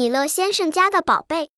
[0.00, 1.50] 米勒先生家的宝贝。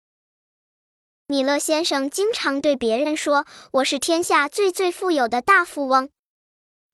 [1.29, 6.11] 米勒先生经常对别人说：“我是天下最最富有的大富翁。”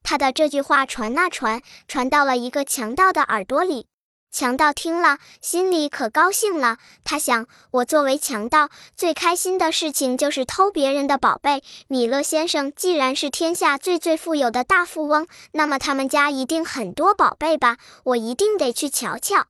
[0.05, 3.87] 他的这句话传啊传，传到了一个强盗的耳朵里。
[4.31, 6.77] 强盗听了，心里可高兴了。
[7.03, 11.63] 他想：我作为强盗，最开心的事情就是偷别人的宝贝。
[11.87, 17.79] 米勒先生既然是天下最最富有的大富翁，那么他们家一定很多宝贝吧？
[18.05, 19.47] 我一定得去瞧瞧。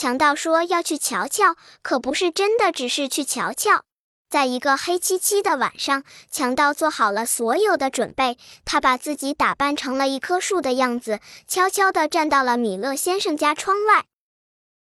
[0.00, 3.82] 强盗说要去瞧瞧，可不是真的，只是去瞧瞧。
[4.30, 8.38] 在一个黑漆漆的晚上，强盗做好了所有的准备。
[8.64, 14.04] 他把自己打扮成了一棵树的样子，悄悄地站到了米勒先生家窗外。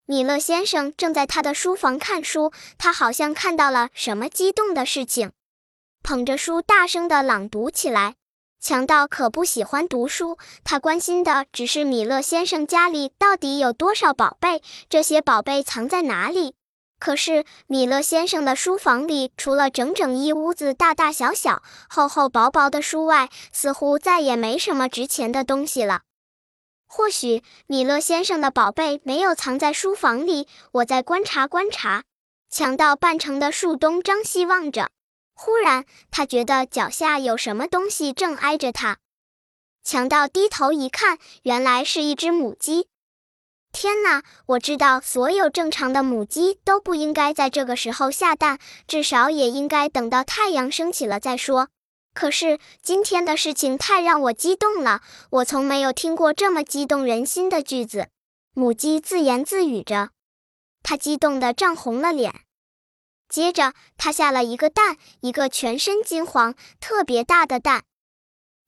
[0.05, 5.30] 米勒先生正在他的书房看书，他好像看到了什么激动的事情，
[6.02, 8.16] 捧着书大声地朗读起来。
[8.64, 16.55] 强盗可不喜欢读书，他关心的只是米勒先生家里到底有多少宝贝，这些宝贝藏在哪里。
[16.98, 26.00] 可是米勒先生的书房里，除了整整一屋子大大小小、厚厚薄薄的书外，似乎再也没什么值钱的东西了。
[26.86, 32.05] 或许米勒先生的宝贝没有藏在书房里，我再观察观察。
[32.48, 34.89] 强盗扮成的树东张西望着。
[35.34, 38.98] 忽然，他觉得脚下有什么东西正挨着他。
[39.82, 42.88] 强盗低头一看，原来是一只母鸡。
[43.72, 44.22] 天哪！
[44.46, 51.68] 我知道，所有正常的母鸡都不应该在这个时候下蛋，至少也应该等到太阳升起了再说。
[52.14, 58.08] 可是今天的事情太让我激动了，我从没有听过这么激动人心的句子。
[58.55, 60.10] 母鸡自言自语着，
[60.84, 62.44] 它激动得涨红了脸。
[63.28, 67.83] 接着，他下了一个蛋，一个全身金黄、特别大的蛋。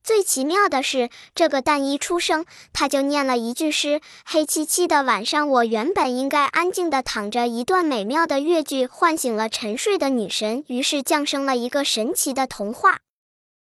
[0.03, 12.99] 最奇妙的是，这个蛋一出生，他就念了一句诗：“黑漆漆的晚上，我原本应该安静的躺着。”一段美妙的乐句唤醒了沉睡的女神，于是降生了一个神奇的童话。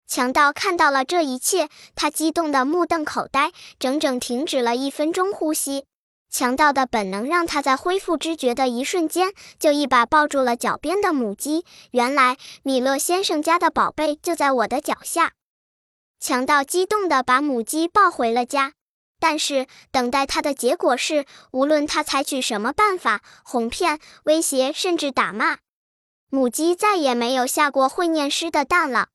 [0.06, 5.86] 强盗看到了这一切，他激动的目瞪口呆，整整停止了一分钟呼吸。
[6.30, 11.64] 强盗的本能让他在恢复知觉的一瞬间，就一把抱住了脚边的母鸡。
[11.92, 15.32] 原来米勒先生家的宝贝就在我的脚下。
[16.20, 18.72] 强盗激动地把母鸡抱回了家，
[19.18, 25.58] 但是等待他的结果是，无论他采取什么办法，哄骗、威胁，甚至打骂，
[26.28, 29.08] 母鸡再也没有下过会念诗的蛋了。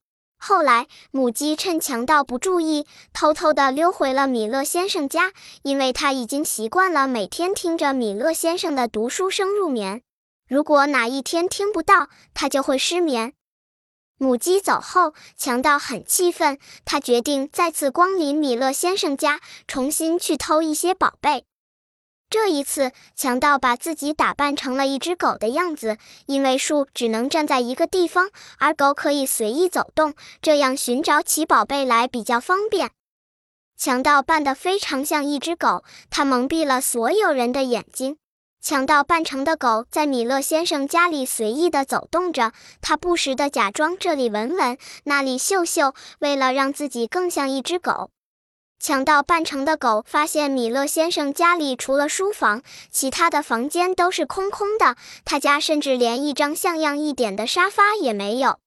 [0.46, 5.32] 后来，母鸡趁强盗不注意，偷偷地溜回了米勒先生家，
[5.62, 10.02] 因为他已经习惯了每天听着米勒先生的读书声入眠。
[10.50, 13.32] 如果哪一天听不到，他就会失眠。
[14.18, 21.46] 母鸡走后，强盗很气愤，他决定再次光临米勒先生家，重新去偷一些宝贝。
[22.34, 32.90] 这一次，强盗把自己打扮成了一只狗的样子，因为树只能站在一个地方，而狗可以随意走动，这样寻找起宝贝来比较方便。
[33.78, 38.18] 强盗扮得非常像一只狗，他蒙蔽了所有人的眼睛。
[38.60, 42.52] 强盗扮成的狗在米勒先生家里随意地走动着，
[42.82, 48.10] 他不时地假装这里闻闻，那里嗅嗅，为了让自己更像一只狗。
[48.86, 52.62] 抢到半成的狗发现米勒先生家里除了书房，
[52.92, 54.98] 其他的房间都是空空的。
[55.24, 58.60] 他家甚至连一张像样一点的沙发也没有。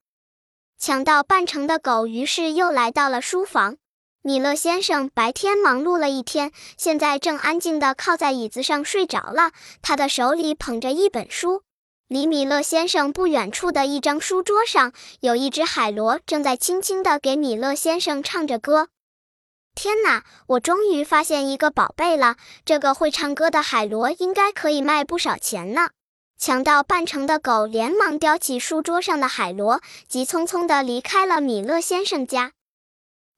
[0.78, 3.76] 抢到半成的狗于是又来到了书房。
[4.22, 9.50] 米勒先生白天忙碌了一天，现在正安静地靠在椅子上睡着了。
[9.82, 11.60] 他的手里捧着一本书，
[12.08, 18.88] 离米勒先生不远处的一张书桌上，有一只海螺正在轻轻地给米勒先生唱着歌。
[19.76, 20.24] 天哪！
[20.46, 22.36] 我终于发现一个宝贝了。
[22.64, 25.90] 这个会唱歌的海螺应该可以卖不少钱呢。
[26.38, 32.52] 强盗扮成的狗连忙叼起书桌上的海螺，急匆匆地离开了米勒先生家。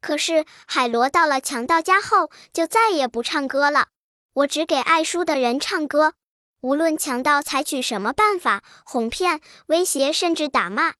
[0.01, 3.89] 可是海螺到了强盗家后，就再也不唱歌了。
[4.35, 6.13] 我只给爱书的人唱歌，
[6.61, 10.95] 无论强盗采取什么办法，哄骗、威胁，甚至打骂，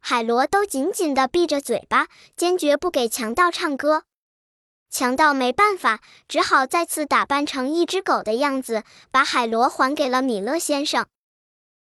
[0.00, 4.04] 海螺都紧紧地闭着嘴巴，坚决不给强盗唱歌。
[4.92, 11.06] 强盗没办法，只好再次打扮成一只狗的样子，把海螺还给了米勒先生。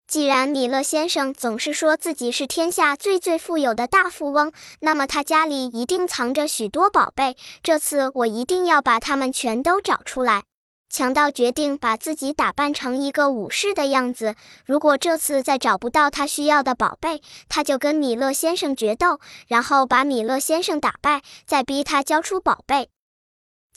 [0.05, 4.51] 既然米勒先生总是说自己是天下最最富有的大富翁，
[4.81, 7.37] 那么他家里一定藏着许多宝贝。
[7.63, 10.43] 这次我一定要把它们全都找出来。
[10.89, 14.35] 强盗决定把自己打扮成一个武士的样子。
[14.65, 22.89] 如果这次再找不到他需要的宝贝，他就跟米勒先生决斗，然后把米勒先生打败，再逼他交出宝贝。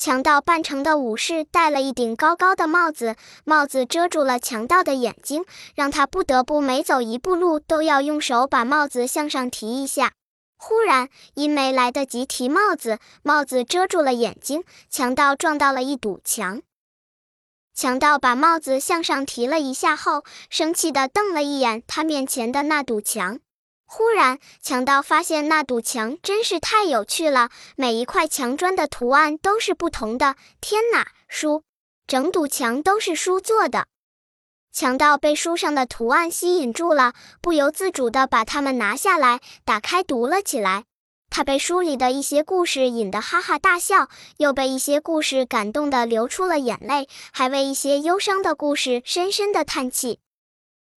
[0.00, 5.44] 强盗扮成的武士戴了一顶高高的帽子，帽子遮住了强盗的眼睛，
[5.74, 10.12] 让他不得不每走一步路都要用手把帽子向上提一下。
[10.56, 16.62] 忽然，因没来得及提帽子，帽子遮住了眼睛，强盗撞到了一堵墙。
[17.74, 23.40] 强盗把帽子向上提了一下后，生气地瞪了一眼他面前的那堵墙。
[23.92, 30.36] 忽然，强盗发现那堵墙真是太有趣了，每一块墙砖的图案都是不同的。
[30.60, 31.64] 天哪，书！
[32.06, 33.88] 整堵墙都是书做的。
[34.72, 40.84] 强盗被书上的图案吸引住了，不由自主地把它们拿下来，打开读了起来。
[41.28, 50.20] 他被书里的一些故事引得哈哈大笑，又被一些故事感动得流出了眼泪，还为一些忧伤的故事深深地叹气。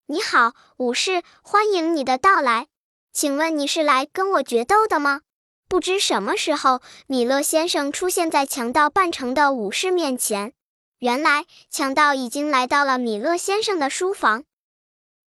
[0.06, 2.68] 你好，武士，欢迎你的到来。
[3.14, 5.22] 请问你是来跟我决斗的吗？
[5.70, 10.54] 不知什么时候，米勒先生出现在强盗扮成的武士面前。
[10.98, 14.46] 原来，强盗已经来到了米勒先生的书房。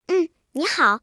[0.07, 0.99] 嗯，你好，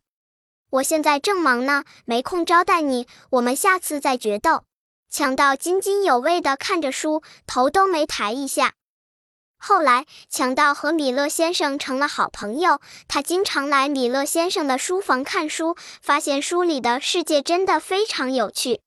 [0.69, 3.07] 我现在正忙呢，没空招待你。
[3.31, 4.65] 我们下次再决斗。
[5.09, 8.75] 强盗津津有味地看着书，头都没抬一下。
[9.67, 12.83] 后来，强盗和米勒先生成了好朋友。
[13.09, 18.83] 他经常来米勒先生的书房看书，发现书里的世界真的非常有趣。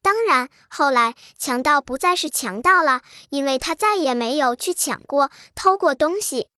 [0.00, 6.48] 当然，后来强盗不再是强盗了，因为他再也没有去抢过、偷过东西。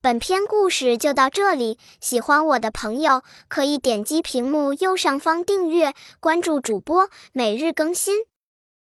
[0.00, 8.24] 本篇故事就到这里，喜欢我的朋友可以点击屏幕右上方订阅、关注主播，每日更新。